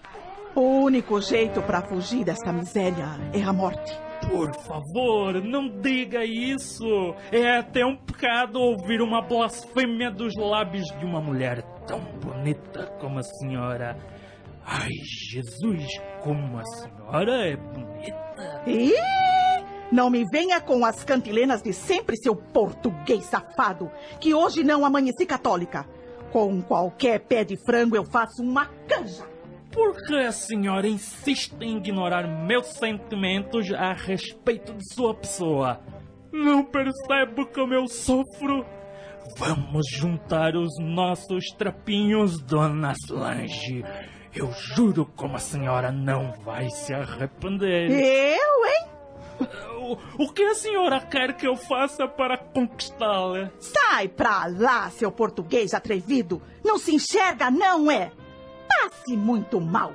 O 0.54 0.82
único 0.82 1.20
jeito 1.20 1.62
para 1.62 1.82
fugir 1.82 2.24
dessa 2.24 2.52
miséria 2.52 3.06
é 3.32 3.42
a 3.42 3.52
morte. 3.52 4.11
Por 4.28 4.54
favor, 4.54 5.42
não 5.42 5.68
diga 5.80 6.24
isso. 6.24 6.84
É 7.30 7.58
até 7.58 7.84
um 7.84 7.96
pecado 7.96 8.60
ouvir 8.60 9.00
uma 9.00 9.20
blasfêmia 9.20 10.10
dos 10.10 10.34
lábios 10.36 10.86
de 10.98 11.04
uma 11.04 11.20
mulher 11.20 11.62
tão 11.86 12.00
bonita 12.20 12.86
como 13.00 13.18
a 13.18 13.22
senhora. 13.22 13.96
Ai, 14.64 14.90
Jesus, 15.30 15.86
como 16.22 16.58
a 16.58 16.64
senhora 16.64 17.48
é 17.48 17.56
bonita. 17.56 18.62
E 18.66 18.94
não 19.90 20.08
me 20.08 20.24
venha 20.24 20.60
com 20.60 20.84
as 20.84 21.04
cantilenas 21.04 21.62
de 21.62 21.72
sempre, 21.72 22.16
seu 22.16 22.34
português 22.34 23.24
safado, 23.24 23.90
que 24.20 24.32
hoje 24.32 24.64
não 24.64 24.84
amanheci 24.84 25.26
católica. 25.26 25.86
Com 26.30 26.62
qualquer 26.62 27.20
pé 27.20 27.44
de 27.44 27.56
frango 27.56 27.96
eu 27.96 28.04
faço 28.04 28.42
uma 28.42 28.66
canja. 28.88 29.31
Por 29.72 29.96
que 30.06 30.16
a 30.16 30.30
senhora 30.30 30.86
insiste 30.86 31.54
em 31.62 31.78
ignorar 31.78 32.28
meus 32.28 32.66
sentimentos 32.66 33.72
a 33.72 33.94
respeito 33.94 34.74
de 34.74 34.92
sua 34.92 35.14
pessoa? 35.14 35.80
Não 36.30 36.62
percebe 36.62 37.46
como 37.46 37.72
eu 37.72 37.88
sofro? 37.88 38.66
Vamos 39.38 39.86
juntar 39.88 40.54
os 40.56 40.78
nossos 40.78 41.46
trapinhos, 41.56 42.40
dona 42.42 42.92
Solange. 43.06 43.82
Eu 44.34 44.52
juro 44.52 45.06
como 45.16 45.36
a 45.36 45.40
senhora 45.40 45.90
não 45.90 46.32
vai 46.44 46.68
se 46.68 46.92
arrepender. 46.92 47.90
Eu, 47.90 48.66
hein? 48.66 48.92
O, 49.78 50.24
o 50.24 50.32
que 50.32 50.42
a 50.44 50.54
senhora 50.54 51.00
quer 51.00 51.34
que 51.34 51.46
eu 51.46 51.56
faça 51.56 52.06
para 52.06 52.36
conquistá-la? 52.36 53.50
Sai 53.58 54.08
pra 54.08 54.46
lá, 54.46 54.90
seu 54.90 55.10
português 55.10 55.74
atrevido. 55.74 56.42
Não 56.64 56.78
se 56.78 56.94
enxerga, 56.94 57.50
não 57.50 57.90
é? 57.90 58.12
Passe 58.80 59.16
muito 59.16 59.60
mal. 59.60 59.92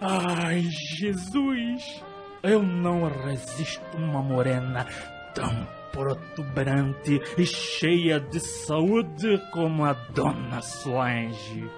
Ai, 0.00 0.62
Jesus! 0.62 2.02
Eu 2.42 2.62
não 2.62 3.08
resisto 3.08 3.96
uma 3.96 4.22
morena 4.22 4.86
tão 5.34 5.66
protuberante 5.92 7.20
e 7.38 7.46
cheia 7.46 8.20
de 8.20 8.40
saúde 8.40 9.40
como 9.52 9.84
a 9.84 9.92
Dona 9.92 10.60
Solange. 10.60 11.70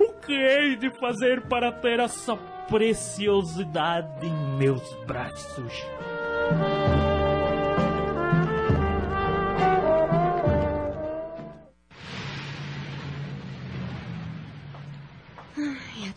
O 0.00 0.12
que 0.20 0.32
hei 0.32 0.76
de 0.76 0.90
fazer 0.98 1.42
para 1.48 1.72
ter 1.72 2.00
essa 2.00 2.36
preciosidade 2.68 4.26
em 4.26 4.56
meus 4.56 4.94
braços? 5.04 5.84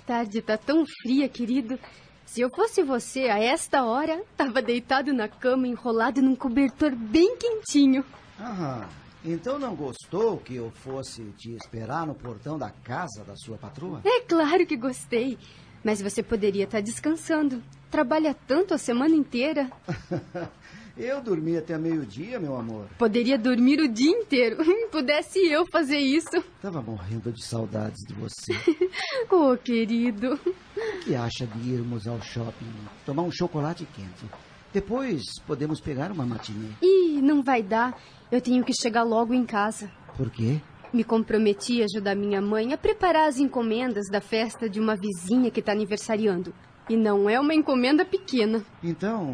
Tarde 0.09 0.41
tá 0.41 0.57
tão 0.57 0.87
fria, 0.87 1.29
querido. 1.29 1.77
Se 2.25 2.41
eu 2.41 2.49
fosse 2.49 2.81
você, 2.81 3.25
a 3.25 3.37
esta 3.37 3.83
hora, 3.83 4.23
tava 4.35 4.59
deitado 4.59 5.13
na 5.13 5.27
cama, 5.27 5.67
enrolado 5.67 6.19
num 6.19 6.35
cobertor 6.35 6.95
bem 6.95 7.37
quentinho. 7.37 8.03
Ah, 8.39 8.89
então 9.23 9.59
não 9.59 9.75
gostou 9.75 10.37
que 10.37 10.55
eu 10.55 10.71
fosse 10.71 11.21
te 11.37 11.51
esperar 11.51 12.07
no 12.07 12.15
portão 12.15 12.57
da 12.57 12.71
casa 12.71 13.23
da 13.23 13.35
sua 13.35 13.55
patroa? 13.55 14.01
É 14.03 14.21
claro 14.21 14.65
que 14.65 14.75
gostei. 14.75 15.37
Mas 15.83 16.01
você 16.01 16.23
poderia 16.23 16.63
estar 16.63 16.81
descansando. 16.81 17.61
Trabalha 17.91 18.35
tanto 18.47 18.73
a 18.73 18.79
semana 18.79 19.13
inteira. 19.13 19.69
eu 20.99 21.21
dormi 21.21 21.57
até 21.57 21.77
meio-dia, 21.77 22.39
meu 22.39 22.57
amor. 22.57 22.87
Poderia 22.97 23.37
dormir 23.37 23.79
o 23.79 23.87
dia 23.87 24.11
inteiro. 24.11 24.57
Pudesse 24.91 25.39
eu 25.39 25.65
fazer 25.71 25.97
isso. 25.97 26.43
Tava 26.61 26.81
morrendo 26.81 27.31
de 27.31 27.43
saudades 27.43 28.05
de 28.05 28.13
você. 28.13 28.53
oh, 29.31 29.55
querido. 29.55 30.33
O 30.35 30.99
que 30.99 31.15
acha 31.15 31.47
de 31.47 31.69
irmos 31.69 32.05
ao 32.05 32.21
shopping 32.21 32.71
tomar 33.05 33.23
um 33.23 33.31
chocolate 33.31 33.87
quente? 33.95 34.29
Depois 34.73 35.23
podemos 35.47 35.79
pegar 35.79 36.11
uma 36.11 36.25
matinê. 36.25 36.69
Ih, 36.81 37.21
não 37.21 37.41
vai 37.41 37.63
dar. 37.63 37.97
Eu 38.29 38.41
tenho 38.41 38.63
que 38.63 38.73
chegar 38.73 39.03
logo 39.03 39.33
em 39.33 39.45
casa. 39.45 39.89
Por 40.17 40.29
quê? 40.29 40.59
Me 40.93 41.03
comprometi 41.03 41.81
a 41.81 41.85
ajudar 41.85 42.15
minha 42.15 42.41
mãe 42.41 42.73
a 42.73 42.77
preparar 42.77 43.29
as 43.29 43.39
encomendas 43.39 44.07
da 44.11 44.19
festa 44.19 44.69
de 44.69 44.79
uma 44.79 44.95
vizinha 44.95 45.49
que 45.49 45.59
está 45.59 45.71
aniversariando. 45.71 46.53
E 46.89 46.97
não 46.97 47.29
é 47.29 47.39
uma 47.39 47.53
encomenda 47.53 48.03
pequena. 48.03 48.63
Então, 48.83 49.31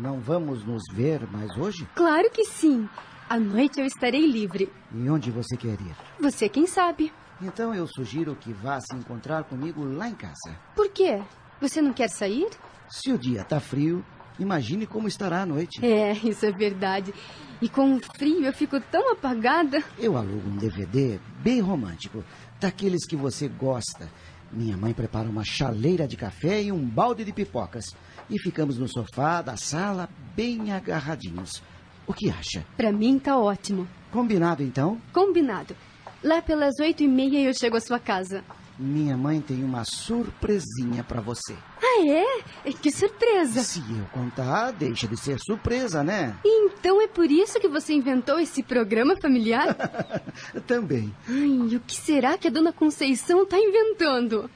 não 0.00 0.18
vamos 0.20 0.64
nos 0.64 0.82
ver 0.90 1.30
mais 1.30 1.54
hoje? 1.56 1.86
Claro 1.94 2.30
que 2.30 2.44
sim. 2.46 2.88
À 3.28 3.38
noite 3.38 3.78
eu 3.78 3.86
estarei 3.86 4.26
livre. 4.26 4.72
E 4.92 5.10
onde 5.10 5.30
você 5.30 5.56
quer 5.56 5.80
ir? 5.80 5.96
Você 6.20 6.48
quem 6.48 6.66
sabe. 6.66 7.12
Então 7.42 7.74
eu 7.74 7.86
sugiro 7.86 8.34
que 8.34 8.52
vá 8.52 8.80
se 8.80 8.94
encontrar 8.96 9.44
comigo 9.44 9.84
lá 9.84 10.08
em 10.08 10.14
casa. 10.14 10.58
Por 10.74 10.88
quê? 10.90 11.20
Você 11.60 11.82
não 11.82 11.92
quer 11.92 12.08
sair? 12.08 12.48
Se 12.88 13.12
o 13.12 13.18
dia 13.18 13.42
está 13.42 13.60
frio, 13.60 14.04
imagine 14.38 14.86
como 14.86 15.08
estará 15.08 15.42
a 15.42 15.46
noite. 15.46 15.84
É, 15.84 16.12
isso 16.12 16.46
é 16.46 16.52
verdade. 16.52 17.12
E 17.60 17.68
com 17.68 17.96
o 17.96 18.00
frio 18.16 18.44
eu 18.44 18.52
fico 18.52 18.80
tão 18.80 19.12
apagada. 19.12 19.82
Eu 19.98 20.16
alugo 20.16 20.48
um 20.48 20.56
DVD 20.56 21.18
bem 21.42 21.60
romântico, 21.60 22.24
daqueles 22.60 23.06
que 23.06 23.16
você 23.16 23.48
gosta. 23.48 24.08
Minha 24.54 24.76
mãe 24.76 24.94
prepara 24.94 25.28
uma 25.28 25.42
chaleira 25.44 26.06
de 26.06 26.16
café 26.16 26.62
e 26.62 26.70
um 26.70 26.78
balde 26.78 27.24
de 27.24 27.32
pipocas. 27.32 27.86
E 28.30 28.38
ficamos 28.38 28.78
no 28.78 28.86
sofá 28.86 29.42
da 29.42 29.56
sala, 29.56 30.08
bem 30.36 30.72
agarradinhos. 30.72 31.60
O 32.06 32.14
que 32.14 32.30
acha? 32.30 32.64
Para 32.76 32.92
mim 32.92 33.18
tá 33.18 33.36
ótimo. 33.36 33.88
Combinado 34.12 34.62
então? 34.62 35.00
Combinado. 35.12 35.74
Lá 36.22 36.40
pelas 36.40 36.78
oito 36.80 37.02
e 37.02 37.08
meia 37.08 37.42
eu 37.42 37.52
chego 37.52 37.76
à 37.76 37.80
sua 37.80 37.98
casa. 37.98 38.44
Minha 38.78 39.16
mãe 39.16 39.40
tem 39.40 39.62
uma 39.62 39.84
surpresinha 39.84 41.04
para 41.04 41.20
você. 41.20 41.54
Ah, 41.80 42.04
é? 42.08 42.72
Que 42.72 42.90
surpresa! 42.90 43.62
Se 43.62 43.78
eu 43.78 44.04
contar, 44.12 44.72
deixa 44.72 45.06
de 45.06 45.16
ser 45.16 45.38
surpresa, 45.38 46.02
né? 46.02 46.36
Então 46.44 47.00
é 47.00 47.06
por 47.06 47.30
isso 47.30 47.60
que 47.60 47.68
você 47.68 47.92
inventou 47.92 48.40
esse 48.40 48.64
programa 48.64 49.16
familiar? 49.16 49.76
Também. 50.66 51.14
Ai, 51.28 51.76
o 51.76 51.80
que 51.80 51.94
será 51.94 52.36
que 52.36 52.48
a 52.48 52.50
dona 52.50 52.72
Conceição 52.72 53.46
tá 53.46 53.56
inventando? 53.56 54.50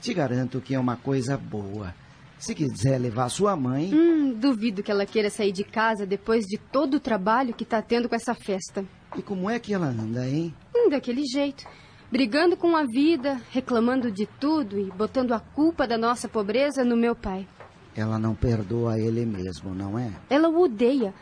Te 0.00 0.12
garanto 0.12 0.60
que 0.60 0.74
é 0.74 0.78
uma 0.78 0.96
coisa 0.96 1.36
boa. 1.36 1.94
Se 2.40 2.54
quiser 2.54 2.98
levar 2.98 3.28
sua 3.28 3.54
mãe. 3.54 3.94
Hum, 3.94 4.32
duvido 4.32 4.82
que 4.82 4.90
ela 4.90 5.06
queira 5.06 5.30
sair 5.30 5.52
de 5.52 5.62
casa 5.62 6.04
depois 6.04 6.44
de 6.46 6.58
todo 6.58 6.94
o 6.94 7.00
trabalho 7.00 7.54
que 7.54 7.64
tá 7.64 7.80
tendo 7.82 8.08
com 8.08 8.16
essa 8.16 8.34
festa. 8.34 8.84
E 9.16 9.22
como 9.22 9.48
é 9.48 9.60
que 9.60 9.72
ela 9.72 9.86
anda, 9.86 10.26
hein? 10.26 10.52
Hum, 10.74 10.88
daquele 10.88 11.24
jeito. 11.24 11.64
Brigando 12.10 12.56
com 12.56 12.76
a 12.76 12.84
vida, 12.84 13.40
reclamando 13.50 14.10
de 14.10 14.26
tudo 14.26 14.76
e 14.76 14.90
botando 14.90 15.32
a 15.32 15.38
culpa 15.38 15.86
da 15.86 15.96
nossa 15.96 16.28
pobreza 16.28 16.84
no 16.84 16.96
meu 16.96 17.14
pai. 17.14 17.46
Ela 17.94 18.18
não 18.18 18.34
perdoa 18.34 18.98
ele 18.98 19.24
mesmo, 19.24 19.72
não 19.72 19.96
é? 19.96 20.12
Ela 20.28 20.48
o 20.48 20.60
odeia. 20.60 21.14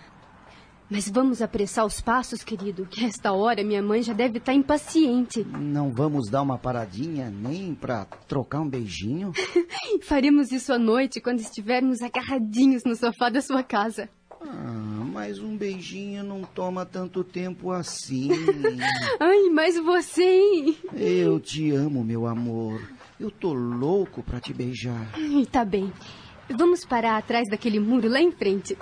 Mas 0.90 1.06
vamos 1.06 1.42
apressar 1.42 1.84
os 1.84 2.00
passos, 2.00 2.42
querido, 2.42 2.86
que 2.86 3.04
esta 3.04 3.32
hora 3.32 3.62
minha 3.62 3.82
mãe 3.82 4.02
já 4.02 4.14
deve 4.14 4.38
estar 4.38 4.54
impaciente. 4.54 5.44
Não 5.44 5.92
vamos 5.92 6.30
dar 6.30 6.40
uma 6.40 6.56
paradinha 6.56 7.28
nem 7.28 7.74
para 7.74 8.06
trocar 8.26 8.60
um 8.60 8.68
beijinho? 8.68 9.32
Faremos 10.04 10.50
isso 10.50 10.72
à 10.72 10.78
noite 10.78 11.20
quando 11.20 11.40
estivermos 11.40 12.00
agarradinhos 12.00 12.84
no 12.86 12.96
sofá 12.96 13.28
da 13.28 13.42
sua 13.42 13.62
casa. 13.62 14.08
Ah, 14.40 15.04
mas 15.12 15.38
um 15.38 15.56
beijinho 15.56 16.22
não 16.22 16.42
toma 16.42 16.86
tanto 16.86 17.24
tempo 17.24 17.70
assim. 17.70 18.30
Ai, 19.18 19.48
mas 19.52 19.76
você, 19.76 20.22
hein? 20.22 20.76
Eu 20.94 21.40
te 21.40 21.70
amo, 21.72 22.04
meu 22.04 22.26
amor. 22.26 22.80
Eu 23.18 23.30
tô 23.30 23.52
louco 23.52 24.22
pra 24.22 24.40
te 24.40 24.52
beijar. 24.54 25.10
Ai, 25.14 25.46
tá 25.50 25.64
bem. 25.64 25.92
Vamos 26.50 26.84
parar 26.84 27.16
atrás 27.18 27.48
daquele 27.50 27.80
muro 27.80 28.08
lá 28.08 28.20
em 28.20 28.32
frente. 28.32 28.76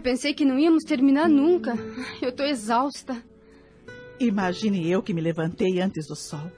Eu 0.00 0.02
pensei 0.02 0.32
que 0.32 0.46
não 0.46 0.58
íamos 0.58 0.82
terminar 0.82 1.28
nunca. 1.28 1.74
Eu 2.22 2.32
tô 2.32 2.42
exausta. 2.42 3.22
Imagine 4.18 4.90
eu 4.90 5.02
que 5.02 5.12
me 5.12 5.20
levantei 5.20 5.78
antes 5.78 6.06
do 6.06 6.16
sol. 6.16 6.50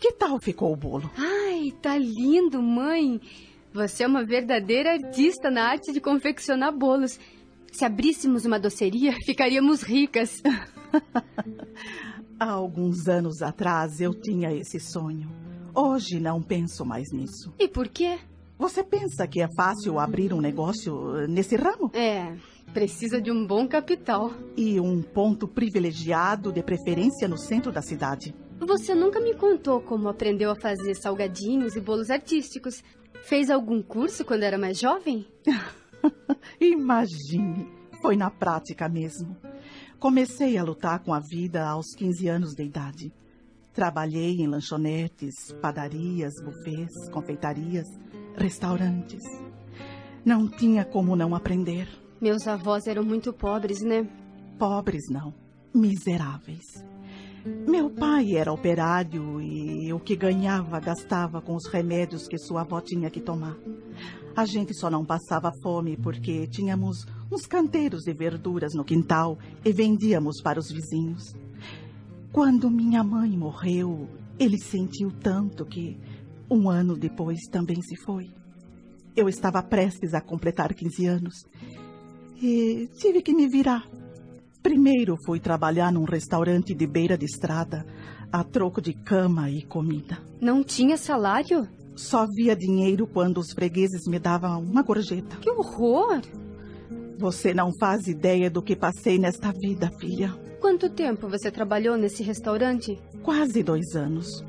Que 0.00 0.12
tal 0.12 0.40
ficou 0.40 0.72
o 0.72 0.76
bolo? 0.76 1.08
Ai, 1.16 1.72
tá 1.80 1.96
lindo, 1.96 2.60
mãe. 2.60 3.20
Você 3.72 4.02
é 4.02 4.06
uma 4.06 4.24
verdadeira 4.24 4.94
artista 4.94 5.48
na 5.48 5.64
arte 5.64 5.92
de 5.92 6.00
confeccionar 6.00 6.76
bolos. 6.76 7.20
Se 7.70 7.84
abríssemos 7.84 8.44
uma 8.44 8.58
doceria, 8.58 9.12
ficaríamos 9.24 9.82
ricas. 9.82 10.42
Há 12.38 12.50
alguns 12.50 13.06
anos 13.06 13.42
atrás 13.42 14.00
eu 14.00 14.12
tinha 14.12 14.52
esse 14.52 14.80
sonho. 14.80 15.30
Hoje 15.72 16.18
não 16.18 16.42
penso 16.42 16.84
mais 16.84 17.12
nisso. 17.12 17.54
E 17.60 17.68
por 17.68 17.88
quê? 17.88 18.18
Você 18.58 18.84
pensa 18.84 19.26
que 19.26 19.40
é 19.40 19.48
fácil 19.54 19.98
abrir 19.98 20.32
um 20.32 20.40
negócio 20.40 21.16
eh, 21.16 21.26
nesse 21.26 21.56
ramo? 21.56 21.90
É, 21.92 22.36
precisa 22.72 23.20
de 23.20 23.30
um 23.30 23.44
bom 23.44 23.66
capital. 23.66 24.32
E 24.56 24.78
um 24.78 25.02
ponto 25.02 25.48
privilegiado, 25.48 26.52
de 26.52 26.62
preferência 26.62 27.26
no 27.26 27.36
centro 27.36 27.72
da 27.72 27.82
cidade. 27.82 28.34
Você 28.60 28.94
nunca 28.94 29.20
me 29.20 29.34
contou 29.34 29.80
como 29.80 30.08
aprendeu 30.08 30.50
a 30.50 30.56
fazer 30.56 30.94
salgadinhos 30.94 31.74
e 31.74 31.80
bolos 31.80 32.10
artísticos. 32.10 32.82
Fez 33.24 33.50
algum 33.50 33.82
curso 33.82 34.24
quando 34.24 34.44
era 34.44 34.56
mais 34.56 34.78
jovem? 34.78 35.26
Imagine, 36.60 37.68
foi 38.00 38.16
na 38.16 38.30
prática 38.30 38.88
mesmo. 38.88 39.36
Comecei 39.98 40.56
a 40.56 40.62
lutar 40.62 41.02
com 41.02 41.12
a 41.12 41.18
vida 41.18 41.66
aos 41.66 41.94
15 41.96 42.28
anos 42.28 42.54
de 42.54 42.62
idade. 42.62 43.12
Trabalhei 43.74 44.40
em 44.40 44.46
lanchonetes, 44.46 45.34
padarias, 45.60 46.32
bufês, 46.44 47.10
confeitarias, 47.10 47.86
restaurantes. 48.36 49.20
Não 50.24 50.48
tinha 50.48 50.84
como 50.84 51.16
não 51.16 51.34
aprender. 51.34 51.88
Meus 52.20 52.46
avós 52.46 52.86
eram 52.86 53.02
muito 53.02 53.32
pobres, 53.32 53.82
né? 53.82 54.08
Pobres 54.56 55.10
não, 55.10 55.34
miseráveis. 55.74 56.62
Meu 57.44 57.90
pai 57.90 58.36
era 58.36 58.52
operário 58.52 59.40
e 59.42 59.92
o 59.92 59.98
que 59.98 60.14
ganhava 60.14 60.78
gastava 60.78 61.42
com 61.42 61.56
os 61.56 61.66
remédios 61.66 62.28
que 62.28 62.38
sua 62.38 62.60
avó 62.60 62.80
tinha 62.80 63.10
que 63.10 63.20
tomar. 63.20 63.58
A 64.36 64.46
gente 64.46 64.72
só 64.72 64.88
não 64.88 65.04
passava 65.04 65.52
fome 65.62 65.96
porque 65.96 66.46
tínhamos 66.46 67.04
uns 67.30 67.44
canteiros 67.44 68.04
de 68.04 68.14
verduras 68.14 68.72
no 68.72 68.84
quintal 68.84 69.36
e 69.64 69.72
vendíamos 69.72 70.40
para 70.40 70.60
os 70.60 70.70
vizinhos. 70.70 71.34
Quando 72.34 72.68
minha 72.68 73.04
mãe 73.04 73.30
morreu, 73.30 74.08
ele 74.40 74.58
sentiu 74.58 75.12
tanto 75.22 75.64
que 75.64 75.96
um 76.50 76.68
ano 76.68 76.96
depois 76.96 77.38
também 77.48 77.80
se 77.80 77.94
foi. 77.94 78.24
Eu 79.14 79.28
estava 79.28 79.62
prestes 79.62 80.14
a 80.14 80.20
completar 80.20 80.74
15 80.74 81.06
anos 81.06 81.34
e 82.42 82.88
tive 82.98 83.22
que 83.22 83.32
me 83.32 83.46
virar. 83.46 83.88
Primeiro 84.60 85.16
fui 85.24 85.38
trabalhar 85.38 85.92
num 85.92 86.02
restaurante 86.02 86.74
de 86.74 86.86
beira 86.88 87.16
de 87.16 87.24
estrada, 87.24 87.86
a 88.32 88.42
troco 88.42 88.82
de 88.82 88.94
cama 88.94 89.48
e 89.48 89.62
comida. 89.62 90.18
Não 90.40 90.64
tinha 90.64 90.96
salário? 90.96 91.68
Só 91.94 92.26
via 92.26 92.56
dinheiro 92.56 93.06
quando 93.06 93.38
os 93.38 93.52
fregueses 93.52 94.08
me 94.08 94.18
davam 94.18 94.60
uma 94.60 94.82
gorjeta. 94.82 95.36
Que 95.36 95.50
horror! 95.50 96.20
Você 97.16 97.54
não 97.54 97.70
faz 97.78 98.08
ideia 98.08 98.50
do 98.50 98.60
que 98.60 98.74
passei 98.74 99.20
nesta 99.20 99.52
vida, 99.52 99.88
filha. 100.00 100.43
Quanto 100.64 100.88
tempo 100.88 101.28
você 101.28 101.50
trabalhou 101.50 101.94
nesse 101.94 102.22
restaurante? 102.22 102.98
Quase 103.22 103.62
dois 103.62 103.94
anos. 103.94 104.42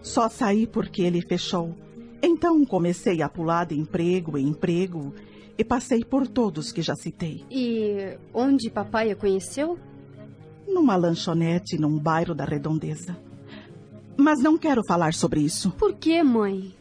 Só 0.00 0.28
saí 0.28 0.64
porque 0.64 1.02
ele 1.02 1.20
fechou. 1.20 1.74
Então 2.22 2.64
comecei 2.64 3.20
a 3.20 3.28
pular 3.28 3.66
de 3.66 3.74
emprego 3.74 4.38
em 4.38 4.46
emprego 4.46 5.12
e 5.58 5.64
passei 5.64 6.04
por 6.04 6.28
todos 6.28 6.70
que 6.70 6.82
já 6.82 6.94
citei. 6.94 7.44
E 7.50 8.16
onde 8.32 8.70
papai 8.70 9.10
a 9.10 9.16
conheceu? 9.16 9.76
Numa 10.68 10.94
lanchonete 10.94 11.76
num 11.76 11.98
bairro 11.98 12.32
da 12.32 12.44
Redondeza. 12.44 13.18
Mas 14.16 14.40
não 14.40 14.56
quero 14.56 14.82
falar 14.86 15.14
sobre 15.14 15.40
isso. 15.40 15.72
Por 15.72 15.94
que, 15.94 16.22
mãe? 16.22 16.72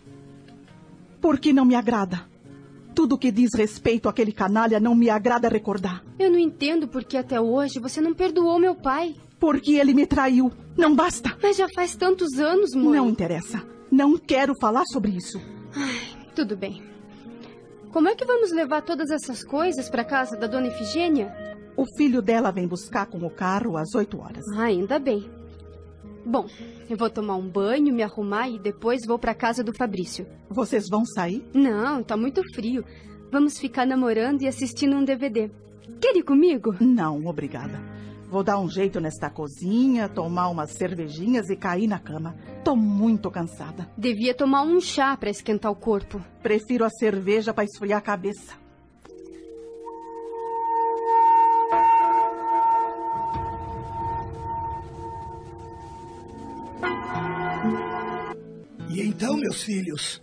Porque 1.20 1.52
não 1.52 1.66
me 1.66 1.74
agrada. 1.74 2.28
Tudo 2.96 3.18
que 3.18 3.30
diz 3.30 3.50
respeito 3.54 4.08
àquele 4.08 4.32
canalha 4.32 4.80
não 4.80 4.96
me 4.96 5.10
agrada 5.10 5.50
recordar. 5.50 6.02
Eu 6.18 6.32
não 6.32 6.40
entendo 6.40 6.88
por 6.88 7.04
que 7.04 7.18
até 7.18 7.40
hoje 7.42 7.78
você 7.78 8.00
não 8.00 8.14
perdoou 8.14 8.58
meu 8.58 8.74
pai. 8.74 9.16
Porque 9.38 9.74
ele 9.74 9.94
me 9.94 10.08
traiu. 10.08 10.50
Não 10.78 10.96
basta. 10.96 11.38
Mas 11.44 11.58
já 11.58 11.68
faz 11.76 11.94
tantos 11.94 12.40
anos, 12.40 12.74
mãe. 12.74 12.96
Não 12.98 13.10
interessa. 13.10 13.62
Não 13.92 14.18
quero 14.18 14.54
falar 14.62 14.86
sobre 14.86 15.12
isso. 15.12 15.42
Ai, 15.76 16.18
tudo 16.34 16.56
bem. 16.56 16.82
Como 17.92 18.08
é 18.08 18.16
que 18.16 18.26
vamos 18.26 18.52
levar 18.54 18.82
todas 18.82 19.10
essas 19.12 19.44
coisas 19.44 19.90
para 19.90 20.06
casa 20.06 20.38
da 20.38 20.48
dona 20.48 20.68
Efigênia? 20.68 21.34
O 21.76 21.86
filho 21.98 22.22
dela 22.22 22.50
vem 22.50 22.66
buscar 22.66 23.06
com 23.08 23.18
o 23.26 23.30
carro 23.30 23.76
às 23.76 23.94
oito 23.94 24.20
horas. 24.22 24.46
Ah, 24.56 24.64
ainda 24.64 24.98
bem. 24.98 25.30
Bom, 26.26 26.48
eu 26.90 26.98
vou 26.98 27.10
tomar 27.10 27.36
um 27.36 27.48
banho, 27.48 27.94
me 27.94 28.02
arrumar 28.02 28.50
e 28.50 28.58
depois 28.58 29.06
vou 29.06 29.20
para 29.20 29.36
casa 29.36 29.64
do 29.64 29.72
Fabrício. 29.72 30.26
Vocês 30.50 30.90
vão 30.90 31.06
sair? 31.06 31.46
Não, 31.54 32.04
tá 32.04 32.18
muito 32.18 32.42
frio. 32.54 32.84
Vamos 33.32 33.60
ficar 33.60 33.86
namorando 33.86 34.42
e 34.42 34.48
assistindo 34.48 34.96
um 34.96 35.04
DVD. 35.04 35.52
Quer 36.02 36.16
ir 36.16 36.24
comigo? 36.24 36.76
Não, 36.80 37.28
obrigada. 37.28 37.80
Vou 38.28 38.44
dar 38.44 38.60
um 38.60 38.68
jeito 38.68 39.00
nesta 39.00 39.30
cozinha, 39.30 40.10
tomar 40.10 40.50
umas 40.50 40.72
cervejinhas 40.72 41.50
e 41.50 41.56
cair 41.56 41.88
na 41.88 42.00
cama. 42.00 42.36
Tô 42.64 42.76
muito 42.76 43.30
cansada. 43.30 43.88
Devia 43.96 44.34
tomar 44.34 44.64
um 44.64 44.82
chá 44.82 45.16
para 45.16 45.30
esquentar 45.30 45.72
o 45.72 45.76
corpo. 45.76 46.20
Prefiro 46.42 46.84
a 46.84 46.90
cerveja 46.90 47.54
para 47.54 47.66
esfriar 47.66 48.00
a 48.00 48.02
cabeça. 48.02 48.65
Meus 59.46 59.62
filhos, 59.62 60.22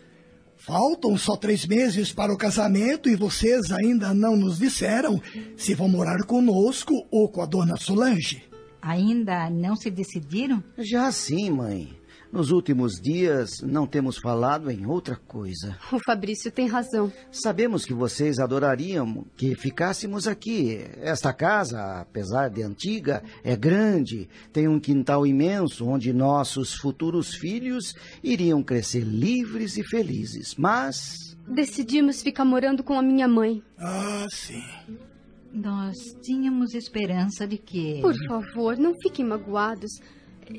faltam 0.57 1.17
só 1.17 1.37
três 1.37 1.65
meses 1.65 2.13
para 2.13 2.33
o 2.33 2.37
casamento 2.37 3.09
e 3.09 3.15
vocês 3.15 3.71
ainda 3.71 4.13
não 4.13 4.37
nos 4.37 4.59
disseram 4.59 5.21
se 5.57 5.75
vão 5.75 5.89
morar 5.89 6.25
conosco 6.27 6.93
ou 7.11 7.29
com 7.29 7.41
a 7.41 7.47
dona 7.47 7.77
Solange. 7.77 8.43
Ainda 8.81 9.49
não 9.49 9.77
se 9.77 9.91
decidiram? 9.91 10.63
Já 10.77 11.13
sim, 11.13 11.51
mãe. 11.51 11.97
Nos 12.33 12.51
últimos 12.51 12.95
dias 12.95 13.61
não 13.61 13.87
temos 13.87 14.17
falado 14.17 14.71
em 14.71 14.87
outra 14.87 15.17
coisa. 15.17 15.77
O 15.93 15.99
Fabrício 16.03 16.51
tem 16.51 16.67
razão. 16.67 17.13
Sabemos 17.31 17.85
que 17.85 17.93
vocês 17.93 18.39
adorariam 18.39 19.27
que 19.37 19.55
ficássemos 19.55 20.27
aqui. 20.27 20.79
Esta 21.03 21.31
casa, 21.35 22.01
apesar 22.01 22.49
de 22.49 22.63
antiga, 22.63 23.23
é 23.45 23.55
grande, 23.55 24.31
tem 24.51 24.67
um 24.67 24.81
quintal 24.81 25.27
imenso 25.27 25.87
onde 25.87 26.11
nossos 26.11 26.73
futuros 26.73 27.35
filhos 27.35 27.95
iriam 28.25 28.63
crescer 28.63 29.05
livres 29.05 29.77
e 29.77 29.85
felizes. 29.85 30.55
Mas. 30.57 31.37
Decidimos 31.47 32.23
ficar 32.23 32.47
morando 32.47 32.83
com 32.83 32.99
a 32.99 33.03
minha 33.03 33.29
mãe. 33.29 33.63
Ah, 33.79 34.27
sim. 34.31 34.63
Nós 35.53 35.99
tínhamos 36.23 36.73
esperança 36.73 37.47
de 37.47 37.59
que. 37.59 38.01
Por 38.01 38.15
favor, 38.27 38.79
não 38.79 38.95
fiquem 38.95 39.27
magoados. 39.27 40.01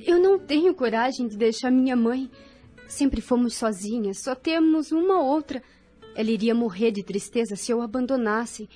Eu 0.06 0.20
não 0.20 0.40
tenho 0.40 0.74
coragem 0.74 1.28
de 1.28 1.38
deixar 1.38 1.72
minha 1.72 1.96
mãe. 1.96 2.30
Sempre 2.88 3.22
fomos 3.22 3.56
sozinhas, 3.56 4.22
só 4.22 4.36
temos 4.36 4.92
uma 4.92 5.22
outra. 5.22 5.62
Ela 6.16 6.30
iria 6.30 6.54
morrer 6.54 6.92
de 6.92 7.04
tristeza 7.04 7.56
se 7.56 7.72
eu 7.72 7.82
a 7.82 7.86
abandonasse. 7.86 8.70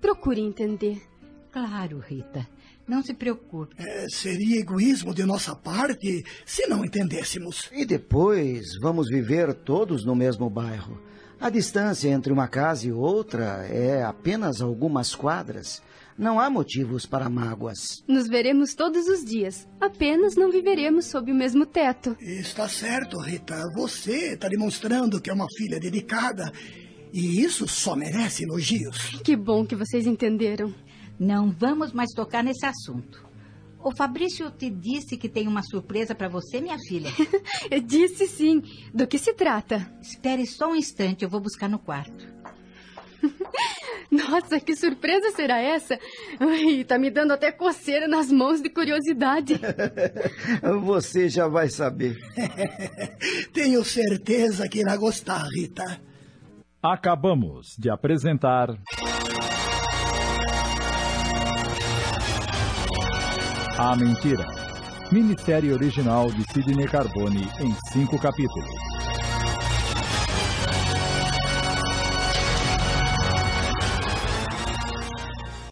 Procure 0.00 0.40
entender. 0.40 1.02
Claro, 1.50 1.98
Rita. 1.98 2.46
Não 2.86 3.02
se 3.02 3.12
preocupe. 3.12 3.74
É, 3.78 4.06
seria 4.08 4.60
egoísmo 4.60 5.12
de 5.12 5.22
nossa 5.24 5.54
parte 5.54 6.24
se 6.46 6.66
não 6.66 6.84
entendêssemos. 6.84 7.68
E 7.70 7.84
depois 7.84 8.78
vamos 8.80 9.08
viver 9.08 9.52
todos 9.52 10.06
no 10.06 10.16
mesmo 10.16 10.48
bairro. 10.48 10.98
A 11.38 11.50
distância 11.50 12.08
entre 12.08 12.32
uma 12.32 12.48
casa 12.48 12.86
e 12.86 12.92
outra 12.92 13.66
é 13.66 14.02
apenas 14.02 14.62
algumas 14.62 15.14
quadras. 15.14 15.82
Não 16.18 16.40
há 16.40 16.50
motivos 16.50 17.06
para 17.06 17.30
mágoas. 17.30 18.02
Nos 18.08 18.26
veremos 18.26 18.74
todos 18.74 19.06
os 19.06 19.24
dias. 19.24 19.68
Apenas 19.80 20.34
não 20.34 20.50
viveremos 20.50 21.04
sob 21.06 21.30
o 21.30 21.34
mesmo 21.34 21.64
teto. 21.64 22.16
Está 22.20 22.68
certo, 22.68 23.20
Rita. 23.20 23.70
Você 23.76 24.32
está 24.32 24.48
demonstrando 24.48 25.20
que 25.20 25.30
é 25.30 25.32
uma 25.32 25.46
filha 25.56 25.78
dedicada. 25.78 26.52
E 27.12 27.40
isso 27.40 27.68
só 27.68 27.94
merece 27.94 28.42
elogios. 28.42 29.20
Que 29.22 29.36
bom 29.36 29.64
que 29.64 29.76
vocês 29.76 30.06
entenderam. 30.08 30.74
Não 31.20 31.52
vamos 31.52 31.92
mais 31.92 32.10
tocar 32.10 32.42
nesse 32.42 32.66
assunto. 32.66 33.28
O 33.80 33.94
Fabrício 33.94 34.50
te 34.50 34.68
disse 34.68 35.16
que 35.16 35.28
tem 35.28 35.46
uma 35.46 35.62
surpresa 35.62 36.14
para 36.14 36.28
você, 36.28 36.60
minha 36.60 36.78
filha. 36.78 37.10
Eu 37.70 37.80
disse 37.80 38.26
sim. 38.26 38.60
Do 38.92 39.06
que 39.06 39.18
se 39.18 39.32
trata? 39.32 39.88
Espere 40.02 40.44
só 40.46 40.72
um 40.72 40.76
instante, 40.76 41.24
eu 41.24 41.30
vou 41.30 41.40
buscar 41.40 41.68
no 41.68 41.78
quarto. 41.78 42.26
Nossa, 44.10 44.58
que 44.58 44.74
surpresa 44.74 45.30
será 45.32 45.58
essa? 45.60 45.98
Ai, 46.40 46.82
tá 46.84 46.98
me 46.98 47.10
dando 47.10 47.32
até 47.32 47.52
coceira 47.52 48.08
nas 48.08 48.32
mãos 48.32 48.62
de 48.62 48.70
curiosidade. 48.70 49.60
Você 50.84 51.28
já 51.28 51.46
vai 51.46 51.68
saber. 51.68 52.16
Tenho 53.52 53.84
certeza 53.84 54.66
que 54.68 54.80
irá 54.80 54.96
gostar, 54.96 55.42
Rita. 55.54 56.00
Acabamos 56.82 57.74
de 57.78 57.90
apresentar. 57.90 58.68
A 63.76 63.94
Mentira. 63.94 64.46
Minissérie 65.12 65.72
original 65.72 66.30
de 66.30 66.42
Sidney 66.52 66.86
Carbone 66.86 67.48
em 67.60 67.74
cinco 67.92 68.18
capítulos. 68.18 68.87